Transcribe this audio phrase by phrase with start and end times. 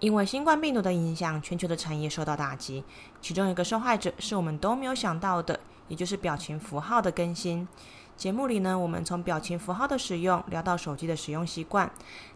[0.00, 2.82] 因为新冠病毒的影响，全球的产业受到打击，
[3.20, 7.68] 其中一个受害者是我们都没有想到的，也就是表情符号的更新。
[8.16, 11.90] 节目里呢，我们从表情符号的使用聊到手机的使用习惯，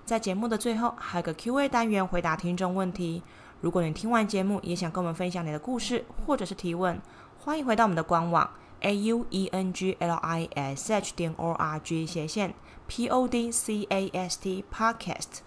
[0.04, 3.22] 在节目的最后还有个 Q&A 单元，回答听众问题。
[3.62, 7.00] 如果你听完节目也想跟我们分享你的故事或者是提问，
[7.38, 8.50] 欢迎回到我们的官网
[8.80, 12.52] a u e n g l i s h 点 o r g 斜线
[12.86, 15.40] p o d c a s t podcast。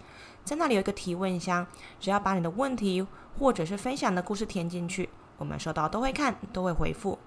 [0.48, 1.66] 在那里有一个提问箱，
[2.00, 3.06] 只要把你的问题
[3.38, 7.18] 或者是分享的故事填进去，我们收到都会看，都会回复。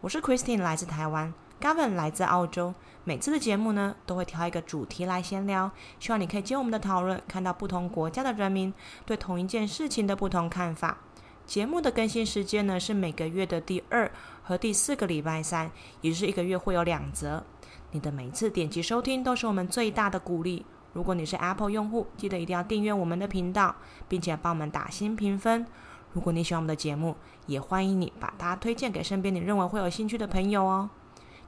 [0.00, 2.72] 我是 Christine，来自台湾；Gavin 来自澳洲。
[3.02, 8.72] 每次的节目呢，都会挑一个主题来闲聊，希望你可以接我们的讨论，看到不同国家的人民
[9.04, 10.98] 对同一件事情的不同看法。
[11.44, 14.08] 节目的更新时间呢，是每个月的第二
[14.44, 15.68] 和第四个礼拜三，
[16.00, 17.42] 也就是一个月会有两则。
[17.90, 20.64] 你的每次点击收听都是我们最大的鼓励。
[20.96, 23.76] 如果你是 Apple 用户，记得一定要订阅我们的频道，
[24.08, 25.66] 并且帮我们打新评分。
[26.14, 27.14] 如果你喜欢我们的节目，
[27.44, 30.88] 也欢迎你把它推荐给身边你认为会有兴趣的朋友哦。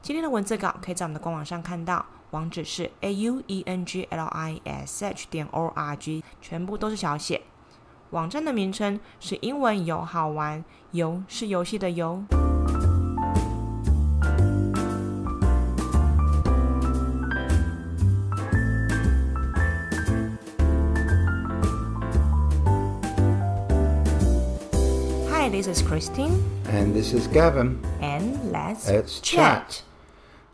[0.03, 7.41] 今天的文字稿可以在我们的官网上看到，网址是 a u e n g l i s h 点 o r g，全部都是小写。
[8.11, 12.23] 网站的名称是英文游好玩，游是游戏的游。
[25.58, 26.42] This is Christine.
[26.70, 27.80] And this is Gavin.
[28.02, 29.70] And let's, let's chat.
[29.70, 29.84] chat.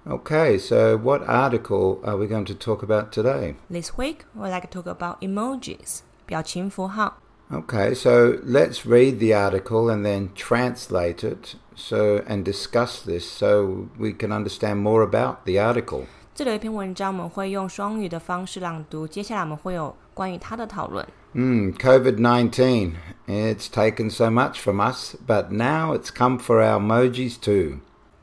[0.08, 3.56] Okay, so what article are we going to talk about today?
[3.70, 7.18] This week, we'd like to talk about emojis, 表情符号.
[7.50, 13.88] Okay, so let's read the article and then translate it so and discuss this so
[13.98, 16.08] we can understand more about the article.
[16.36, 19.08] 这里有一篇文章，我们会用双语的方式朗读。
[19.08, 21.06] 接下来我们会有关于它的讨论。
[21.35, 22.97] Mm, COVID 19.
[23.27, 27.81] It's taken so much from us, but now it's come for our emojis too.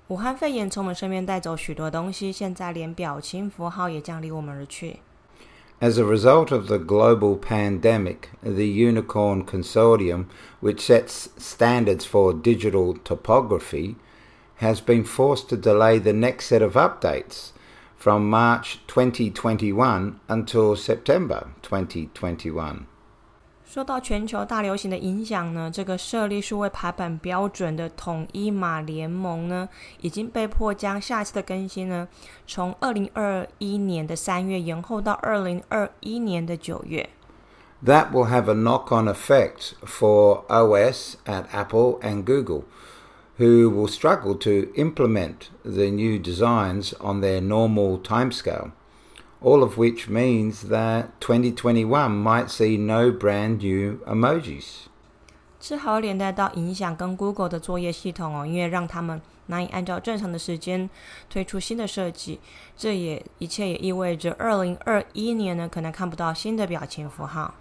[0.07, 5.01] 武汉肺炎从我们身边带走许多东西，现在连表情符号也将离我们而去。
[5.81, 10.27] As a result of the global pandemic, the Unicode Consortium,
[10.61, 13.95] which sets standards for digital topography,
[14.59, 17.51] has been forced to delay the next set of updates
[17.97, 22.85] from March 2021 until September 2021.
[23.70, 29.68] 受到全球大流行的影响呢，这个设立数位排版标准的统一码联盟呢，
[30.00, 32.06] 已经被迫将下一次的更新呢，
[32.46, 37.10] 从二零二一年的三月延后到二零二一年的九月。
[37.84, 42.62] That will have a knock-on effect for OS at Apple and Google,
[43.38, 48.70] who will struggle to implement the new designs on their normal timescale
[49.40, 54.86] all of which means that 2021 might see no brand new emojis.
[55.58, 60.88] 这还连带到影响跟 Google 的作业系统哦，因为让他们难以按照正常的时间
[61.28, 62.38] 推出新的设计。
[62.76, 67.54] 这也一切也意味着二零二一年呢，可能看不到新的表情符号。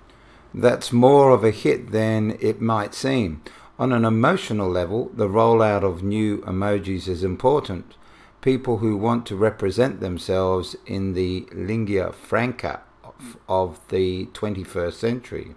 [0.53, 3.37] That's more of a hit than it might seem.
[3.77, 7.83] On an emotional level, the rollout of new emojis is important
[8.41, 15.55] people who want to represent themselves in the lingua franca of, of the 21st century.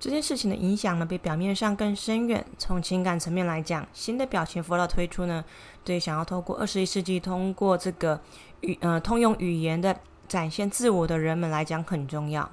[0.00, 2.44] 这件事情的影响呢，比表面上更深远。
[2.58, 5.42] 从情感层面来讲，新的表情符号推出呢，
[5.82, 8.20] 对想要透过二十一世纪通过这个
[8.60, 9.96] 语呃通用语言的
[10.28, 12.50] 展现自我的人们来讲很重要。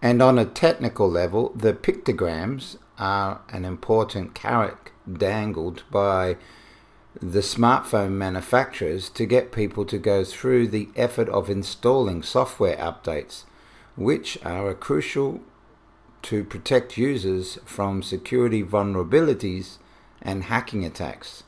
[0.00, 6.36] And on a technical level, the pictograms are an important carrot dangled by
[7.21, 13.43] the smartphone manufacturers to get people to go through the effort of installing software updates,
[13.95, 15.41] which are crucial
[16.23, 19.77] to protect users from security vulnerabilities
[20.21, 21.43] and hacking attacks.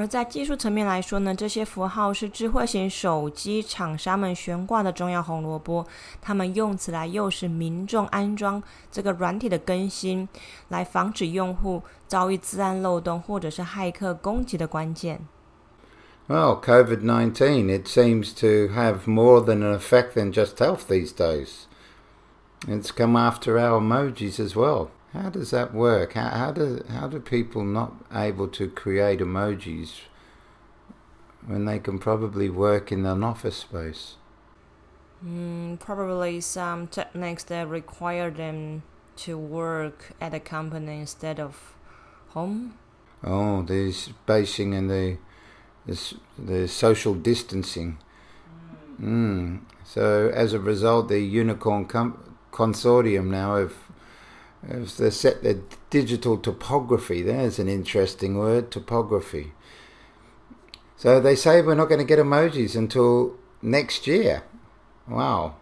[0.00, 5.86] 而在技术层面来说呢，这些符号是智慧型手机厂商们悬挂的重要红萝卜。
[6.22, 10.26] 他们用此来诱使民众安装这个软体的更新，
[10.68, 15.20] 来防止用户遭遇自安漏洞或者是骇客攻击的关键。
[16.28, 21.66] Well, COVID 19, it seems to have more than an effect than just health these days.
[22.66, 24.88] It's come after our emojis as well.
[25.15, 26.13] How does that work?
[26.13, 30.01] How, how do how do people not able to create emojis
[31.45, 34.15] when they can probably work in an office space?
[35.25, 38.83] Mm, probably some techniques that require them
[39.17, 41.75] to work at a company instead of
[42.29, 42.77] home.
[43.23, 45.17] Oh, the spacing and the
[45.85, 47.99] the, the social distancing.
[49.01, 49.61] Mm.
[49.85, 53.75] So as a result, the unicorn com- consortium now have
[54.67, 55.59] If they set their
[55.89, 59.53] digital topography, there's an interesting word, topography.
[60.97, 64.43] So they say we're not going to get emojis until next year.
[65.07, 65.55] Wow.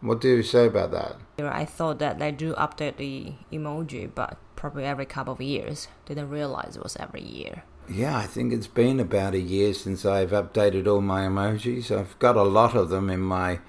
[0.00, 1.16] What do you say about that?
[1.38, 5.88] I thought that they do update the emoji, but probably every couple of years.
[6.06, 7.62] Didn't realize it was every year.
[7.88, 11.96] Yeah, I think it's been about a year since I've updated all my emojis.
[11.96, 13.60] I've got a lot of them in my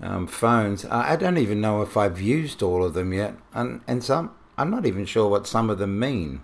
[0.00, 0.84] um, phones.
[0.84, 4.30] I, I don't even know if I've used all of them yet, and and some
[4.58, 6.40] I'm not even sure what some of them mean.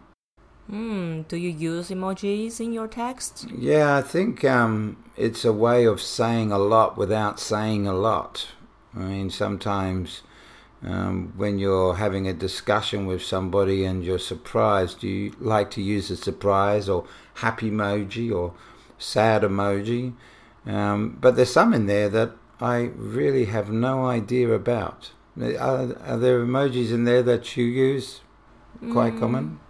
[0.69, 1.23] Hmm.
[1.23, 3.47] Do you use emojis in your text?
[3.57, 8.49] Yeah, I think um, it's a way of saying a lot without saying a lot.
[8.95, 10.23] I mean, sometimes
[10.85, 15.83] um, when you're having a discussion with somebody and you're surprised, do you like to
[15.83, 18.55] use a surprise or happy emoji or
[18.99, 20.15] sad emoji.
[20.67, 25.13] Um, but there's some in there that I really have no idea about.
[25.41, 28.21] Are, are there emojis in there that you use?
[28.93, 29.61] Quite mm, common.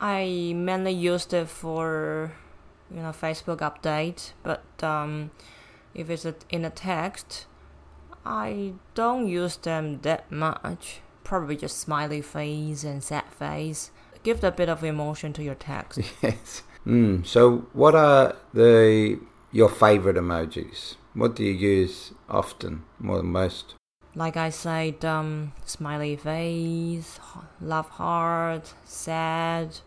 [0.00, 2.32] I mainly used it for,
[2.90, 4.32] you know, Facebook update.
[4.42, 5.30] But um,
[5.94, 7.46] if it's a, in a text,
[8.24, 11.00] I don't use them that much.
[11.24, 13.90] Probably just smiley face and sad face.
[14.22, 16.00] Give a bit of emotion to your text.
[16.22, 16.62] Yes.
[16.86, 19.18] Mm, so, what are the
[19.52, 20.96] your favorite emojis?
[21.14, 23.76] What do you use often, more than most?
[24.16, 27.20] Like I said, um, smiley face,
[27.60, 29.78] love heart, sad,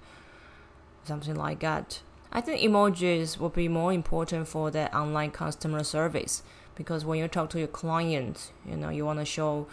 [1.04, 2.02] something like that.
[2.32, 6.44] I think emojis will be more important for the online customer service
[6.76, 9.68] because when you talk to your client, you know, you want to show,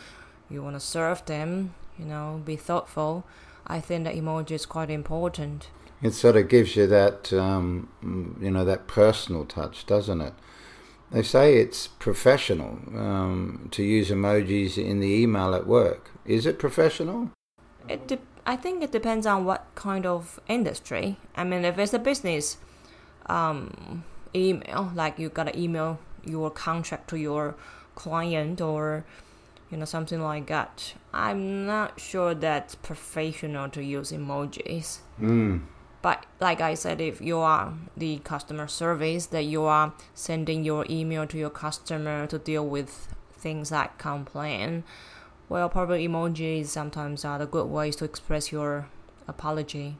[0.51, 3.25] you want to serve them, you know, be thoughtful.
[3.67, 5.69] I think that emoji is quite important.
[6.03, 7.89] It sort of gives you that, um,
[8.41, 10.35] you know, that personal touch, doesn't it?
[11.15, 16.11] They say it's professional um, to use emojis in the email at work.
[16.27, 17.31] Is it professional?
[17.89, 21.19] It de- I think it depends on what kind of industry.
[21.37, 22.57] I mean, if it's a business
[23.27, 24.03] um,
[24.35, 27.55] email, like you got to email your contract to your
[27.95, 29.05] client or
[29.71, 30.95] you know something like that.
[31.13, 34.99] I'm not sure that's professional to use emojis.
[35.21, 35.61] Mm.
[36.05, 40.85] But like I said, if you are the customer service, that you are sending your
[40.91, 44.85] email to your customer to deal with things like complaint,
[45.49, 48.87] well, probably emojis sometimes are the good ways to express your
[49.27, 49.97] apology.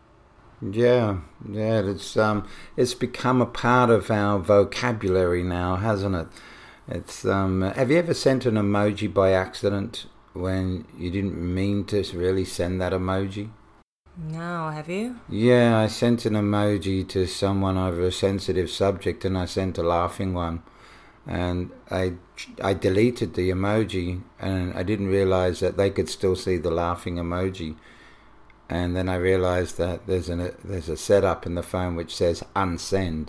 [0.61, 1.21] Yeah,
[1.51, 2.47] yeah, it's um,
[2.77, 6.29] it's become a part of our vocabulary now, hasn't it?
[6.87, 10.05] It's um, have you ever sent an emoji by accident
[10.35, 13.49] when you didn't mean to really send that emoji?
[14.17, 15.19] No, have you?
[15.29, 19.83] Yeah, I sent an emoji to someone over a sensitive subject, and I sent a
[19.83, 20.63] laughing one,
[21.27, 22.15] and I
[22.63, 27.17] I deleted the emoji, and I didn't realize that they could still see the laughing
[27.17, 27.77] emoji
[28.69, 32.43] and then I realised that there's a there's a setup in the phone which says
[32.57, 33.29] unsend.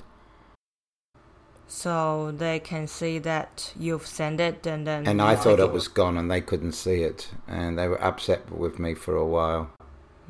[1.68, 5.08] So they can see that you've sent it, and then.
[5.08, 8.52] And I thought it was gone, and they couldn't see it, and they were upset
[8.52, 9.72] with me for a while.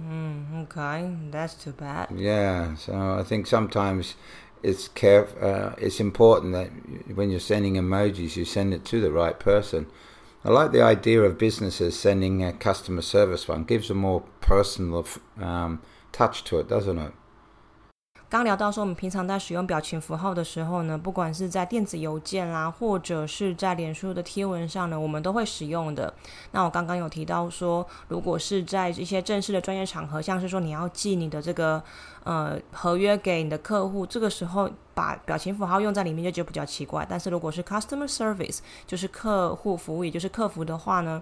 [0.02, 2.10] Mm, okay, that's too bad.
[2.16, 4.16] Yeah, so I think sometimes
[4.62, 6.68] it's care uh, it's important that
[7.16, 9.88] when you're sending emojis, you send it to the right person.
[10.44, 13.64] I like the idea of businesses sending a customer service one.
[13.64, 15.08] Gives a more personal
[15.40, 17.14] um, touch to it, doesn't it?
[18.36, 26.14] 刚聊到说，我们平常在使用表情符号的时候呢，不管是在电子邮件啦，或者是在脸书的贴文上呢，我们都会使用的。
[26.52, 31.82] 那我刚刚有提到说，如果是在一些正式的专业场合，像是说你要寄你的这个
[32.26, 37.06] 呃合约给你的客户，这个时候把表情符号用在里面就觉得比较奇怪。
[37.10, 41.22] 但是如果是 customer service，就是客户服务，也就是客服的话呢？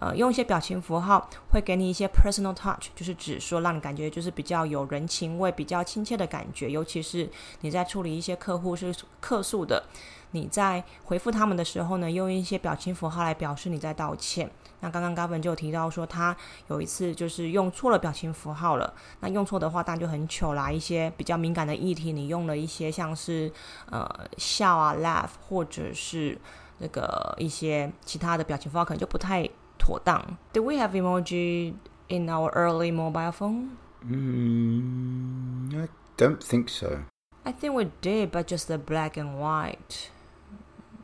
[0.00, 6.70] 呃，用一些表情符号会给你一些 personal touch，就是指说让你感觉就是比较有人情味、比较亲切的感觉。
[6.70, 9.84] 尤其是你在处理一些客户是客诉的，
[10.32, 14.50] 你在回复他们的时候呢，用一些表情符号来表示你在道歉。
[14.80, 16.36] 那刚刚 Gavin 就提到说，他
[16.66, 18.92] 有一次就是用错了表情符号了。
[19.20, 20.70] 那用错的话，当然就很糗啦。
[20.70, 23.50] 一些比较敏感的议题，你用了一些像是
[23.90, 26.38] 呃笑啊 laugh，或者是
[26.78, 29.48] 那个一些其他的表情符号，可能就不太。
[29.78, 30.36] 妥当。
[30.52, 31.74] Do we have emoji
[32.08, 33.76] in our early mobile phone?
[34.08, 37.04] Mm, I don't think so.
[37.44, 40.10] I think we did, but just the black and white.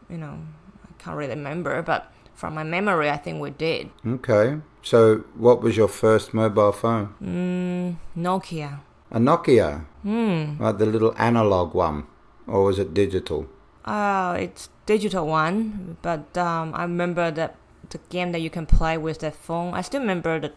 [0.09, 0.39] You know,
[0.85, 3.91] I can't really remember, but from my memory, I think we did.
[4.07, 4.59] Okay.
[4.83, 7.15] So, what was your first mobile phone?
[7.23, 8.81] Mm, Nokia.
[9.11, 9.85] A Nokia?
[10.03, 10.57] Hmm.
[10.59, 12.05] Like the little analog one?
[12.47, 13.47] Or was it digital?
[13.85, 17.57] Uh, it's digital one, but um, I remember that
[17.91, 19.75] the game that you can play with that phone.
[19.75, 20.53] I still remember the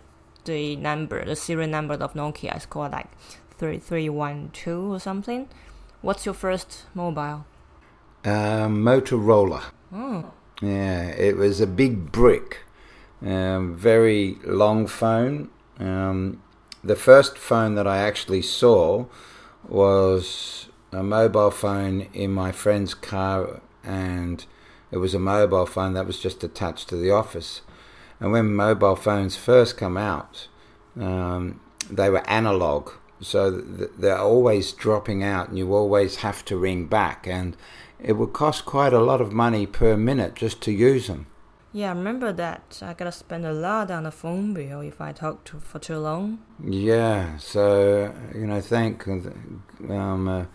[0.46, 3.08] the number, the serial number of Nokia is called like
[3.58, 5.48] 3312 or something.
[6.02, 7.46] What's your first mobile?
[8.26, 9.64] Um, Motorola.
[9.94, 10.32] Oh.
[10.62, 12.60] Yeah, it was a big brick,
[13.22, 15.50] um, very long phone.
[15.80, 16.42] Um,
[16.84, 19.06] the first phone that I actually saw
[19.68, 24.46] was a mobile phone in my friend's car, and
[24.94, 27.62] it was a mobile phone that was just attached to the office.
[28.20, 30.48] And when mobile phones first come out,
[31.00, 31.60] um,
[31.90, 36.86] they were analog, so th- they're always dropping out, and you always have to ring
[36.86, 37.58] back, and
[38.00, 41.26] it would cost quite a lot of money per minute just to use them.
[41.72, 42.80] Yeah, I remember that.
[42.84, 45.98] I gotta spend a lot on the phone bill if I talk to for too
[45.98, 46.38] long.
[46.64, 50.46] Yeah, so you know, thank um, uh,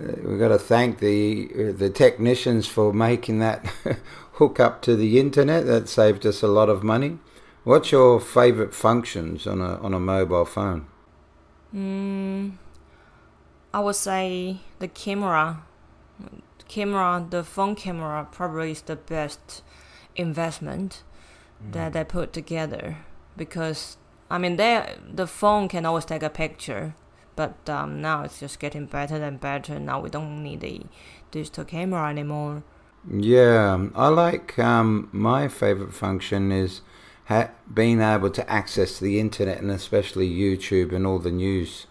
[0.00, 3.66] Uh, we got to thank the uh, the technicians for making that
[4.32, 5.66] hook up to the internet.
[5.66, 7.18] That saved us a lot of money.
[7.64, 10.86] What's your favorite functions on a on a mobile phone?
[11.74, 12.52] Mm,
[13.74, 15.62] I would say the camera.
[16.68, 19.62] Camera, the phone camera probably is the best
[20.14, 21.02] investment
[21.62, 21.72] mm.
[21.72, 22.98] that they put together
[23.36, 23.96] because
[24.30, 26.94] I mean they the phone can always take a picture,
[27.40, 29.80] but um, now it's just getting better and better.
[29.80, 30.82] Now we don't need a
[31.30, 32.62] digital camera anymore.
[33.10, 36.82] Yeah, I like um, my favorite function is
[37.28, 41.86] ha- being able to access the internet and especially YouTube and all the news.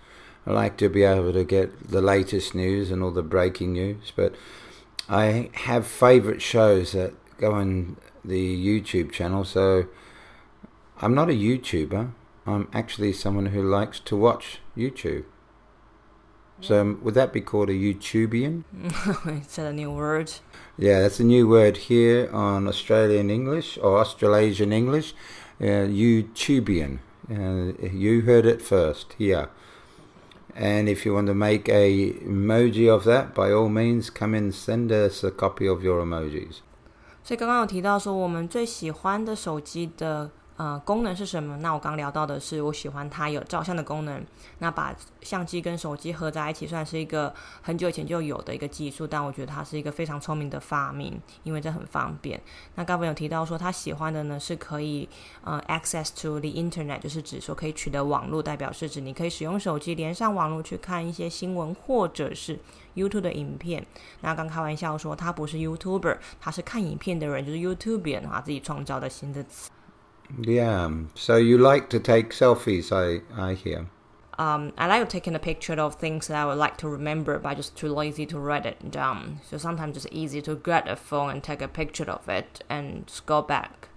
[0.45, 4.13] I like to be able to get the latest news and all the breaking news,
[4.15, 4.35] but
[5.09, 9.87] I have favorite shows that go on the YouTube channel, so
[11.01, 12.11] I'm not a YouTuber.
[12.45, 15.25] I'm actually someone who likes to watch YouTube.
[16.60, 18.64] So um, would that be called a YouTubian?
[19.42, 20.32] it's a new word.
[20.78, 25.14] Yeah, that's a new word here on Australian English or Australasian English.
[25.60, 27.00] Uh, YouTubian.
[27.30, 29.48] Uh, you heard it first here.
[30.56, 34.54] And if you want to make a emoji of that, by all means, come and
[34.54, 36.62] send us a copy of your emojis.
[37.22, 41.55] 所以刚刚有提到说，我们最喜欢的手机的 呃功能是什么？
[41.59, 44.21] 那我刚聊到的是，我喜欢它有照相的功能。
[44.57, 52.37] 那把相机跟手机合在一起，算是一个很久以前就有的一个技术，但我觉得它是一个非常聪明的发明，因为这很方便。
[52.75, 55.07] 那刚刚有提到说，他喜欢的呢是可以
[55.45, 62.59] 呃 access to the internet，就是指说可以取得网络，代表是指你可以使用手机连上网络去看一些新闻或者是
[62.95, 63.85] YouTube 的影片。
[64.19, 69.69] 那刚开玩笑说他不是 YouTuber，他是看影片的人，就是 YouTuber 啊，自己创造的新的词。
[70.37, 73.87] Yeah, so you like to take selfies, I, I hear.
[74.37, 77.49] Um, I like taking a picture of things that I would like to remember, but
[77.49, 79.41] I'm just too lazy to write it down.
[79.43, 83.11] So sometimes it's easy to grab a phone and take a picture of it and
[83.25, 83.89] go back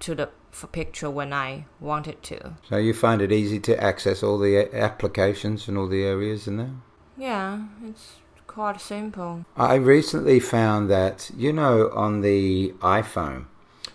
[0.00, 0.28] to the
[0.72, 2.56] picture when I wanted to.
[2.68, 6.58] So you find it easy to access all the applications and all the areas in
[6.58, 6.72] there?
[7.16, 8.16] Yeah, it's
[8.46, 9.46] quite simple.
[9.56, 13.46] I recently found that, you know, on the iPhone,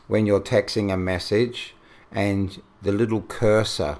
[0.07, 1.75] when you're texting a message
[2.11, 3.97] and the little cursor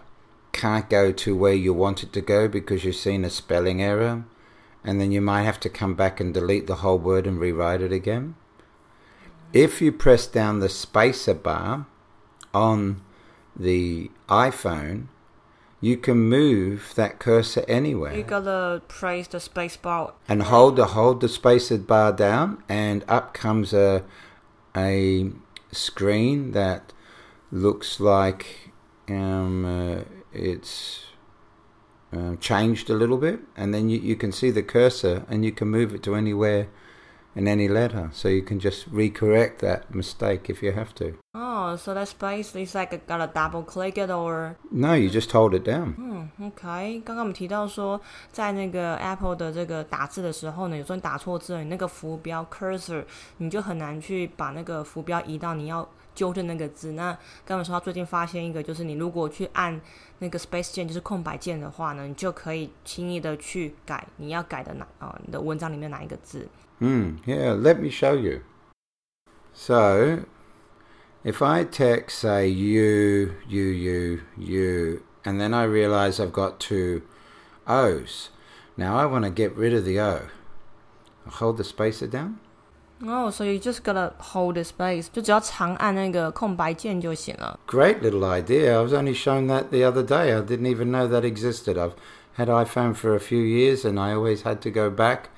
[0.51, 4.25] can't go to where you want it to go because you've seen a spelling error,
[4.83, 7.81] and then you might have to come back and delete the whole word and rewrite
[7.81, 8.35] it again.
[9.53, 11.85] If you press down the spacer bar
[12.53, 13.01] on
[13.55, 15.07] the iPhone,
[15.81, 20.13] you can move that cursor anywhere You gotta press the space bar.
[20.29, 24.03] and hold the hold the spacer bar down and up comes a
[24.75, 25.31] a
[25.71, 26.93] screen that
[27.50, 28.72] looks like
[29.08, 31.12] um, uh, it's
[32.12, 35.52] uh, changed a little bit and then you, you can see the cursor and you
[35.52, 36.66] can move it to anywhere
[37.34, 41.76] in any letter so you can just recorrect that mistake if you have to Oh,
[41.76, 45.54] so that space is like I gotta double click it or no you just hold
[45.54, 47.02] it down 嗯，OK。
[47.04, 48.00] 刚刚我们提到说，
[48.32, 53.04] 在那个 Apple 的这个打字的时候呢，有时候你打错字了，你那个浮标 cursor
[53.38, 56.92] 你就很难去把那个浮标移到你要 纠正那个字。
[56.92, 57.12] 那
[57.44, 59.80] 刚刚说他最近发现一个，就是你如果去按
[60.18, 66.48] 那个 space 键，就是空白键的话呢，你就可以轻易的去改你要改的哪啊、你的文章里面哪一个字。
[66.80, 68.40] Hmm, yeah, let me show you.
[69.54, 70.18] So,
[71.24, 77.00] if I text, say, you, you, you, you, and then I realize I've got two
[77.66, 78.28] O's,
[78.76, 80.26] now I want to get rid of the O.
[81.26, 82.38] I hold the spacer down.
[83.00, 87.58] 哦、所以 just gotta hold the space，就只要长按那个空白键就行了。
[87.66, 88.72] Great little idea.
[88.72, 90.34] I was only shown that the other day.
[90.34, 91.76] I didn't even know that existed.
[91.76, 91.92] I've
[92.38, 95.28] had iPhone for a few years and I always had to go back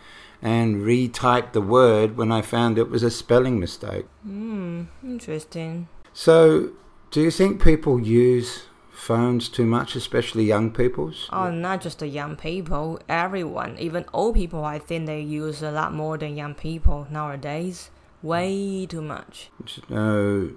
[0.41, 4.07] and retype the word when I found it was a spelling mistake.
[4.23, 5.89] Hmm, interesting.
[6.13, 6.71] So,
[7.11, 8.69] do you think people use
[9.04, 11.30] phones too much, especially young people's?
[11.32, 15.72] Oh, not just the young people, everyone, even old people, I think they use a
[15.72, 17.92] lot more than young people nowadays.
[18.22, 19.50] Way too much.
[19.68, 20.52] So,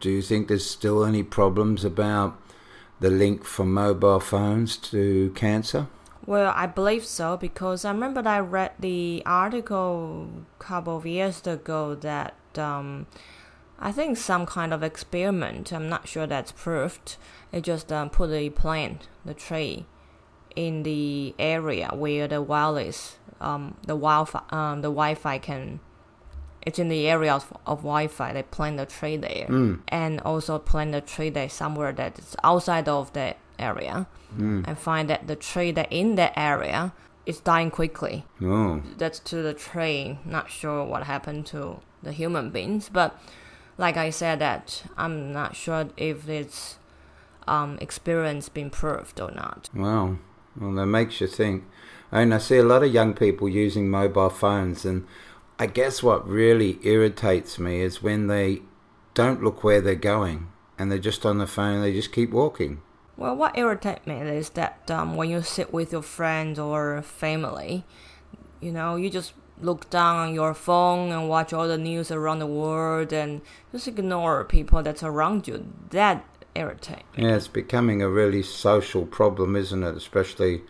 [0.00, 2.40] do you think there's still any problems about
[2.98, 5.88] the link from mobile phones to cancer?
[6.26, 10.28] Well, I believe so because I remember I read the article
[10.58, 13.06] a couple of years ago that um,
[13.80, 15.72] I think some kind of experiment.
[15.72, 17.16] I'm not sure that's proved.
[17.50, 19.86] It just um, put a plant, the tree,
[20.54, 25.80] in the area where the wireless, um, the Wi-Fi, um, the Wi-Fi can.
[26.62, 28.34] It's in the area of, of Wi-Fi.
[28.34, 29.80] They plant the tree there, Mm.
[29.88, 34.06] and also plant the tree there somewhere that's outside of the area,
[34.36, 34.68] Mm.
[34.68, 36.92] and find that the tree that in that area
[37.26, 40.18] is dying quickly Oh, that's to the tree.
[40.24, 43.18] Not sure what happened to the human beings, but
[43.80, 46.78] like I said, that I'm not sure if it's
[47.48, 49.70] um, experience been proved or not.
[49.74, 50.18] wow.
[50.60, 51.64] Well, that makes you think.
[52.12, 55.06] And I see a lot of young people using mobile phones, and
[55.58, 58.62] I guess what really irritates me is when they
[59.14, 62.30] don't look where they're going and they're just on the phone and they just keep
[62.32, 62.82] walking.
[63.16, 67.84] Well, what irritates me is that um, when you sit with your friends or family,
[68.60, 69.32] you know, you just
[69.62, 73.40] look down on your phone and watch all the news around the world and
[73.72, 75.66] just ignore people that's around you.
[75.90, 76.24] That
[76.54, 77.04] irritates.
[77.16, 79.96] Yeah, it's becoming a really social problem, isn't it?
[79.96, 80.62] Especially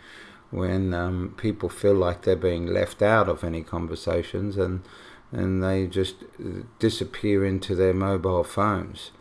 [0.50, 4.82] when um, people feel like they're being left out of any conversations and
[5.32, 9.12] and they just uh, disappear into their mobile phones.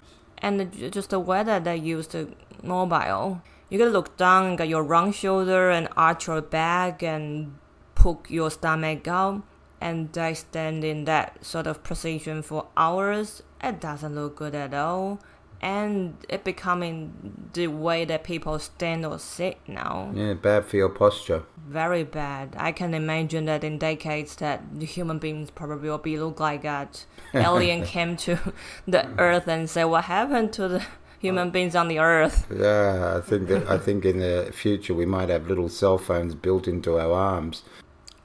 [0.42, 2.30] and just the way that they use the
[2.64, 3.42] mobile.
[3.70, 7.54] You gotta look down and get your wrong shoulder and arch your back and
[7.94, 9.44] poke your stomach out,
[9.82, 13.44] and they stand in that sort of position for hours.
[13.62, 15.20] It doesn't look good at all,
[15.62, 20.12] and it becoming the way that people stand or sit now.
[20.14, 21.44] Yeah, bad for your posture.
[21.68, 22.56] Very bad.
[22.58, 26.64] I can imagine that in decades that the human beings probably will be look like
[26.64, 27.06] that.
[27.34, 28.40] Alien came to
[28.88, 30.86] the earth and said, "What happened to the
[31.20, 34.94] human uh, beings on the earth?" Yeah, I think that I think in the future
[34.94, 37.64] we might have little cell phones built into our arms.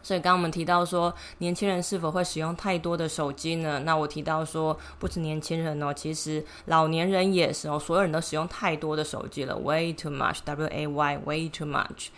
[0.04, 3.80] 所以刚刚我们提到说，年轻人是否会使用太多的手机呢？
[3.86, 12.08] 那我提到说，不止年轻人哦，其实老年人也是哦，所有人都使用太多的手机了，way too much，w a y way too much。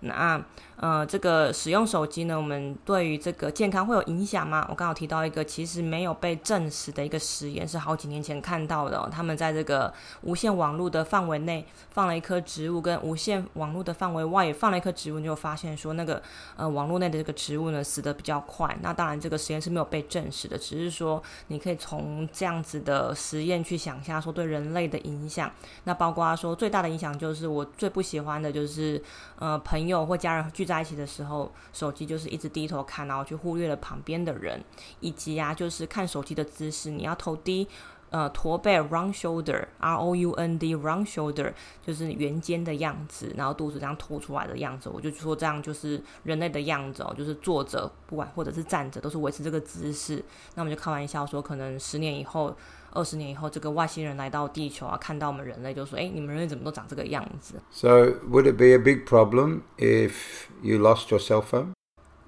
[0.00, 0.40] 那
[0.76, 4.66] 呃，这个使用手机呢，我们对于这个健康会有影响吗？
[4.68, 16.20] 我刚好提到一个其实没有被证实的一个实验，是好几年前看到的、他们在这个无线网络的范围内放了一棵植物，跟无线网络的范围外也放了一棵植物，就发现说那个
[16.56, 18.76] 呃网络内的这个植物呢死得比较快。
[18.82, 25.50] 那当然这个实验是没有被证实的，只是说你可以从这样子的实验去想象说对人类的影响。
[25.84, 29.00] 那包括说最大的影响就是我最不喜欢的就是
[29.38, 34.62] 呃朋友或家人聚在一起的时候，手机就是一直低头看，然后去忽略了旁边的人，
[35.00, 37.68] 以及啊就是看手机的姿势，你要头低。
[38.10, 41.52] 呃，驼背 （round shoulder），R O U N D，round shoulder
[41.84, 44.88] 就是圆肩的样子，然后肚子这样凸出来的样子。
[44.88, 50.24] 我就说这样就是人类的样子哦，就是坐着不管或者是站着，都是维持这个姿势。
[50.54, 52.56] 那我们就开玩笑说，可能十年以后、
[52.93, 61.73] 二十年以后，这个外星人来到地球啊，看到我们人类就说：“哎，你们人类怎么都长这个样子 So, would it be a big problem if you lost your cell phone?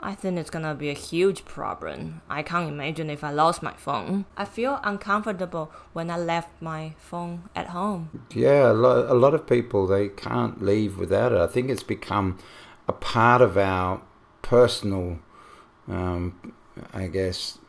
[0.03, 2.21] ？”I think it's gonna be a huge problem.
[2.27, 4.25] I can't imagine if I lost my phone.
[4.35, 8.09] I feel uncomfortable when I left my phone at home.
[8.33, 11.39] Yeah, a lot, a lot of people they can't leave without it.
[11.39, 12.37] I think it's become
[12.87, 14.01] a part of our
[14.41, 15.19] personal,
[15.87, 16.33] um,
[16.93, 17.59] I guess,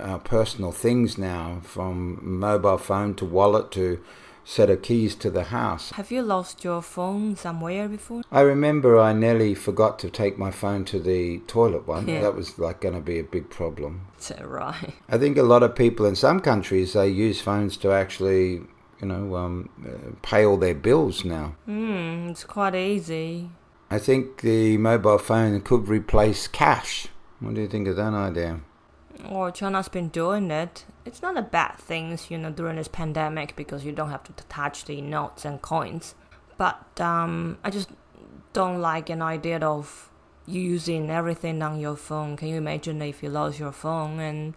[0.00, 4.00] our personal things now, from mobile phone to wallet to
[4.44, 5.90] set of keys to the house.
[5.92, 8.22] Have you lost your phone somewhere before?
[8.32, 12.08] I remember I nearly forgot to take my phone to the toilet one.
[12.08, 12.22] Yeah.
[12.22, 14.06] That was like going to be a big problem.
[14.42, 14.92] Right?
[15.08, 18.62] I think a lot of people in some countries they use phones to actually,
[19.00, 21.54] you know, um, uh, pay all their bills now.
[21.66, 23.50] Hmm, it's quite easy.
[23.90, 27.08] I think the mobile phone could replace cash.
[27.40, 28.60] What do you think of that idea?
[29.28, 30.84] Or China's been doing it.
[31.04, 34.32] It's not a bad thing, you know, during this pandemic because you don't have to
[34.44, 36.14] touch the notes and coins.
[36.56, 37.90] But um, I just
[38.52, 40.10] don't like an idea of
[40.46, 42.36] using everything on your phone.
[42.36, 44.54] Can you imagine if you lost your phone and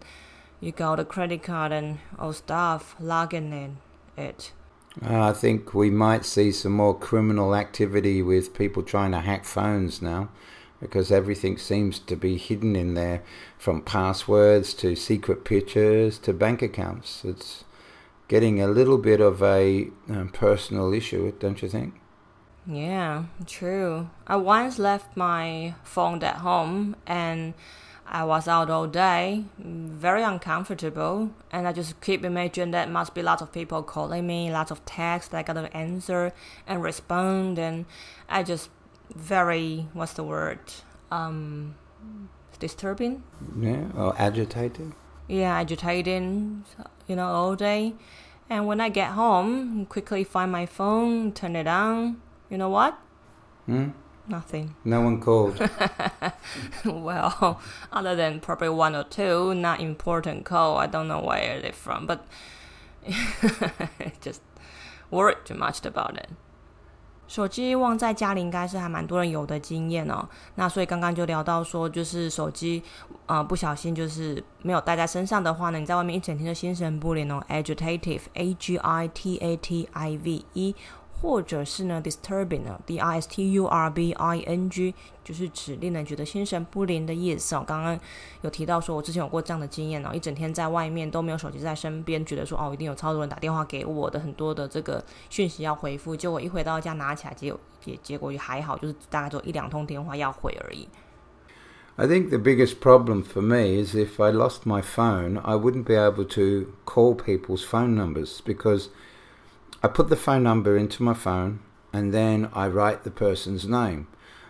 [0.60, 3.78] you got a credit card and all stuff logging in
[4.16, 4.52] it?
[5.04, 9.44] Uh, I think we might see some more criminal activity with people trying to hack
[9.44, 10.28] phones now
[10.84, 13.22] because everything seems to be hidden in there
[13.56, 17.24] from passwords to secret pictures to bank accounts.
[17.24, 17.64] It's
[18.28, 21.94] getting a little bit of a um, personal issue, don't you think?
[22.66, 24.10] Yeah, true.
[24.26, 27.54] I once left my phone at home and
[28.06, 33.22] I was out all day, very uncomfortable, and I just keep imagining that must be
[33.22, 36.34] lots of people calling me, lots of texts that I gotta answer
[36.66, 37.86] and respond, and
[38.28, 38.68] I just
[39.14, 40.60] very what's the word
[41.10, 41.74] um
[42.58, 43.22] disturbing?
[43.60, 44.92] Yeah, or agitated.
[45.28, 46.64] yeah agitating
[47.06, 47.94] you know all day.
[48.50, 52.20] And when i get home quickly find my phone turn it on.
[52.50, 52.98] You know what?
[53.66, 53.88] Hmm?
[54.26, 54.74] nothing.
[54.84, 55.60] No one called.
[56.84, 57.60] well
[57.92, 60.76] other than probably one or two not important call.
[60.78, 62.26] I don't know where they're from but
[64.22, 64.40] just
[65.10, 66.30] worried too much about it
[67.26, 70.28] 手机忘在家里应该是还蛮多人有的经验哦。
[70.56, 72.82] 那所以刚刚就聊到说，就是手机
[73.26, 80.74] 呃不小心就是没有带在身上的话呢，你在外面一整天就心神不宁哦，agitative，a g i t a t i v e，
[81.24, 87.64] 或者是呢 disturbing 呢，d i s t u r b i n g，就是指令人觉得心神不宁的意思哦。
[87.66, 87.98] 刚刚
[88.42, 100.86] 有提到说，我之前有过这样的经验哦，一整天在外面都没有手机在身边，觉得说哦，一定有超多人打电话给我的，很多的这个讯息要回复，结果一回到家拿起来，结果结结果也还好，就是大概就一两通电话要回而已。
[101.96, 105.94] I think the biggest problem for me is if I lost my phone, I wouldn't be
[105.94, 108.88] able to call people's phone numbers because
[109.84, 111.60] I put the phone number into my phone
[111.92, 114.06] and then I write the person's name.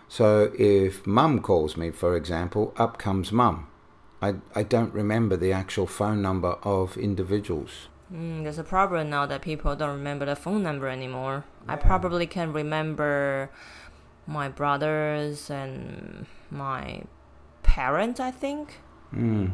[0.07, 3.67] So if mum calls me, for example, up comes mum.
[4.21, 7.89] I, I don't remember the actual phone number of individuals.
[8.13, 11.43] Mm, there's a problem now that people don't remember the phone number anymore.
[11.67, 13.51] I probably can remember
[14.25, 17.01] my brothers and my
[17.61, 18.79] parents, I think.
[19.13, 19.51] Mm.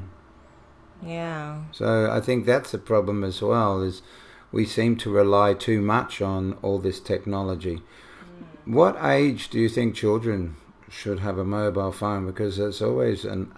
[1.03, 1.63] Yeah.
[1.71, 3.81] So I think that's a problem as well.
[3.81, 4.03] Is
[4.51, 7.77] we seem to rely too much on all this technology.
[7.77, 8.73] Mm.
[8.73, 10.57] What age do you think children
[10.89, 12.25] should have a mobile phone?
[12.25, 13.51] Because there's always an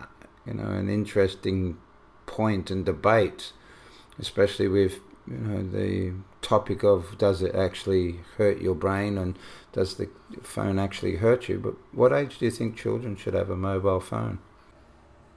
[0.46, 1.78] you know an interesting
[2.26, 3.54] point and debate,
[4.20, 9.38] especially with you know the topic of does it actually hurt your brain and
[9.72, 10.10] does the
[10.42, 11.60] phone actually hurt you?
[11.60, 14.40] But what age do you think children should have a mobile phone?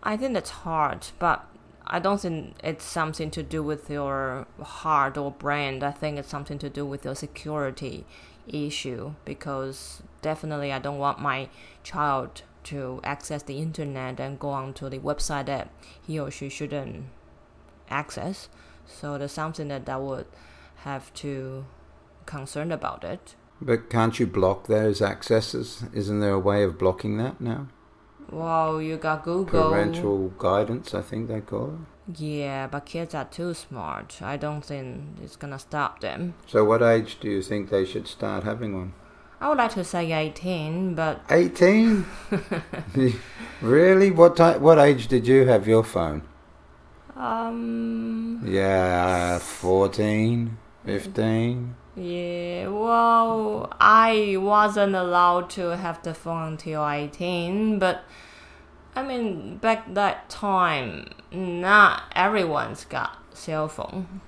[0.03, 1.49] I think it's hard, but
[1.87, 5.83] I don't think it's something to do with your heart or brain.
[5.83, 8.05] I think it's something to do with your security
[8.49, 11.49] issue because definitely I don't want my
[11.83, 15.71] child to access the internet and go onto the website that
[16.05, 17.07] he or she shouldn't
[17.89, 18.49] access.
[18.85, 20.27] So there's something that I would
[20.79, 21.67] have to
[22.27, 23.37] concern about it.
[23.61, 25.85] But can't you block those accesses?
[25.95, 27.69] Isn't there a way of blocking that now?
[28.31, 29.71] Well, you got Google.
[29.71, 32.21] Parental guidance, I think they call it.
[32.21, 34.21] Yeah, but kids are too smart.
[34.23, 36.35] I don't think it's gonna stop them.
[36.47, 38.93] So, what age do you think they should start having one?
[39.41, 42.07] I would like to say 18, but 18?
[43.61, 44.11] really?
[44.11, 46.23] What ti- What age did you have your phone?
[47.17, 51.75] um, Yeah, 14, 15.
[51.97, 52.69] Yeah.
[52.69, 58.05] Well, I wasn't allowed to have the phone until 18, but
[58.95, 64.21] I mean, back that time, not everyone's got cell phone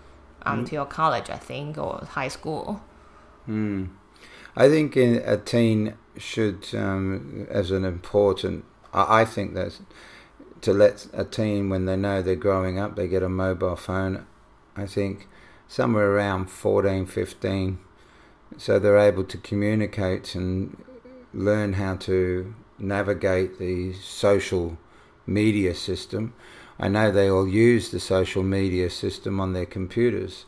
[0.43, 2.83] until college, I think, or high school.
[3.47, 3.87] Hmm.
[4.57, 9.79] I think in, a teen should, um, as an important, I, I think that
[10.63, 14.27] to let a teen, when they know they're growing up, they get a mobile phone.
[14.77, 15.29] I think
[15.69, 17.79] somewhere around 14, 15,
[18.57, 20.83] so they're able to communicate and
[21.33, 24.79] learn how to navigate the social
[25.27, 26.33] media system.
[26.81, 30.47] I know they all use the social media system on their computers,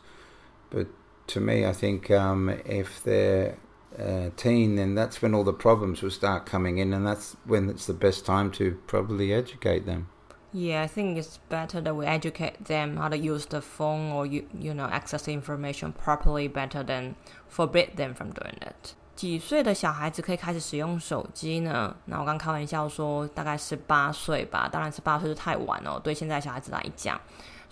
[0.69, 0.87] but
[1.27, 3.57] to me, I think um, if they're
[3.97, 7.69] uh, teen, then that's when all the problems will start coming in, and that's when
[7.69, 10.07] it's the best time to probably educate them.
[10.52, 14.26] Yeah, I think it's better that we educate them how to use the phone or
[14.26, 17.14] you you know access the information properly better than
[17.50, 18.94] forbid them from doing it.
[19.14, 21.94] 几岁的小孩子可以开始使用手机呢？
[22.06, 27.20] 那我刚开玩笑说大概十八岁吧，当然十八岁是太晚了，对现在小孩子来讲。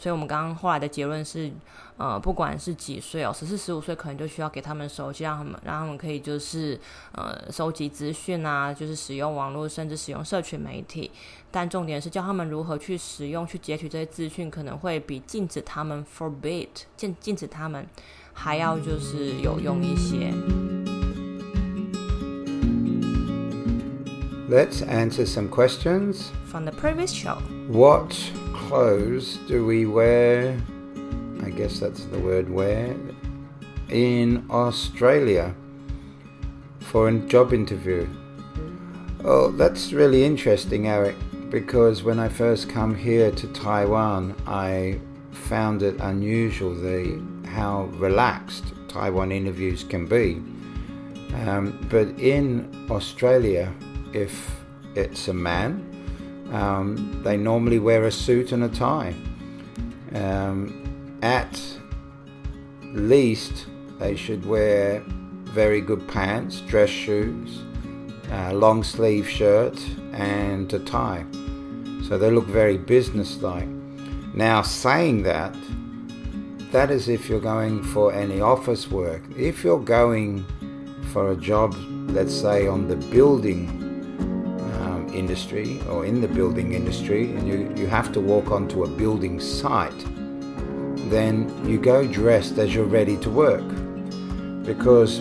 [0.01, 1.51] 所以我们刚刚后来的结论是，
[1.97, 6.79] 呃，不管是几岁哦，十四、十五岁可能就需要给他们手机，让他们让他们可以就是
[7.11, 11.11] 呃收集资讯啊，就是使用网络，甚至使用社群媒体。
[11.51, 17.85] 但重点是教他们如何去使用、去截取这些资讯，可能会比禁止他们 forbid 禁禁止他们
[18.31, 20.31] 还要就是有用一些。
[24.49, 26.31] Let's answer some questions.
[26.49, 27.37] From the previous show,
[27.69, 28.15] What
[28.69, 30.55] clothes do we wear?
[31.41, 32.95] I guess that's the word wear.
[33.89, 35.55] in Australia
[36.79, 38.07] for a job interview.
[39.23, 41.15] Oh, that's really interesting, Eric,
[41.49, 44.99] because when I first come here to Taiwan, I
[45.31, 50.43] found it unusual the how relaxed Taiwan interviews can be.
[51.43, 53.73] Um, but in Australia,
[54.13, 54.47] if
[54.93, 55.88] it's a man,
[56.51, 59.13] um, they normally wear a suit and a tie.
[60.13, 61.61] Um, at
[62.83, 63.67] least,
[63.99, 65.03] they should wear
[65.43, 67.61] very good pants, dress shoes,
[68.31, 69.79] a long sleeve shirt,
[70.13, 71.25] and a tie.
[72.07, 73.67] So they look very businesslike.
[74.33, 75.55] Now, saying that,
[76.71, 79.23] that is if you're going for any office work.
[79.35, 80.45] If you're going
[81.11, 81.75] for a job,
[82.09, 83.78] let's say on the building
[85.19, 89.39] industry or in the building industry, and you, you have to walk onto a building
[89.39, 90.05] site,
[91.09, 93.67] then you go dressed as you're ready to work.
[94.65, 95.19] Because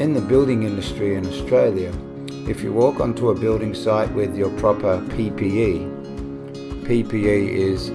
[0.00, 1.92] in the building industry in Australia,
[2.48, 6.00] if you walk onto a building site with your proper PPE,
[6.84, 7.90] PPE is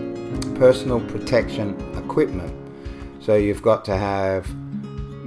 [0.58, 2.54] personal protection equipment.
[3.20, 4.48] So you've got to have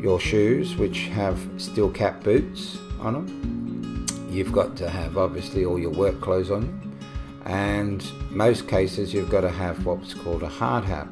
[0.01, 3.58] your shoes, which have steel cap boots on them.
[4.29, 6.97] You've got to have obviously all your work clothes on.
[7.45, 11.09] And most cases, you've got to have what's called a hard hat.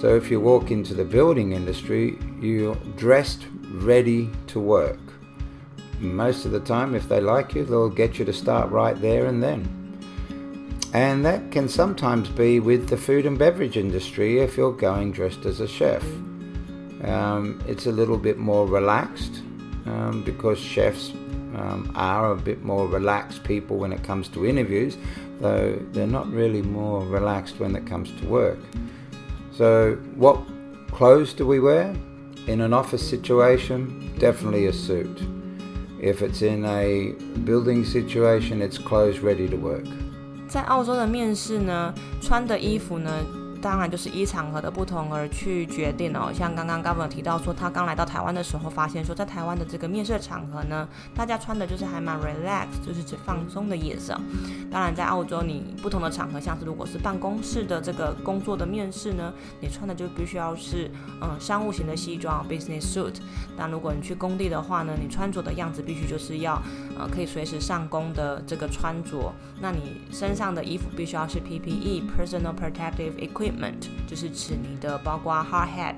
[0.00, 4.98] So if you walk into the building industry, you're dressed ready to work.
[6.00, 9.26] Most of the time, if they like you, they'll get you to start right there
[9.26, 9.68] and then.
[10.92, 15.46] And that can sometimes be with the food and beverage industry if you're going dressed
[15.46, 16.04] as a chef.
[17.02, 19.42] Um, it's a little bit more relaxed
[19.85, 21.11] um, because chefs
[21.55, 24.97] um, are a bit more relaxed people when it comes to interviews,
[25.39, 28.59] though they're not really more relaxed when it comes to work.
[29.51, 30.37] So, what
[30.91, 31.93] clothes do we wear?
[32.47, 35.21] In an office situation, definitely a suit.
[36.01, 39.85] If it's in a building situation, it's clothes ready to work.
[40.47, 43.11] 在澳洲的面试呢，穿的衣服呢，
[43.64, 46.30] 当然就是依场合的不同而去决定哦。
[46.34, 54.14] 像刚刚 Gavin 提到说，他刚来到台湾的时候，发现说在台湾的这个面试场合呢，大家穿的就是还蛮 relax，就是指放松的意思。
[54.70, 60.90] 当然，在澳洲你不同的场合，像是如果是办公室的这个工作的面试呢，你穿的就必须要是
[61.22, 63.14] 嗯商务型的西装 business suit。
[63.56, 66.60] 但如果你去工地的话呢，你穿着的样子必须就是要
[66.98, 69.32] 呃可以随时上工的这个穿着。
[69.62, 73.53] 那你身上的衣服必须要是 PPE personal protective equipment，
[74.06, 75.96] 就是指你的包括 hard hat，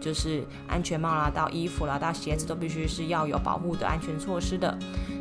[0.00, 4.76] 就是安全帽啦，到衣服啦，到鞋子都必须是要有保护的安全措施的。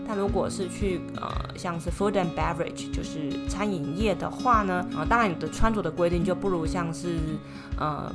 [0.07, 7.17] 但如果是去呃像是 food and beverage，就是餐饮业的话呢，啊，当然你的穿着的规定就不如像是
[7.77, 8.09] 呃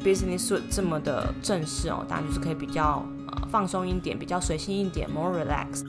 [0.00, 5.86] business suit 这么的正式哦，当然就是可以比较呃放松一点，比较随性一点，more relaxed。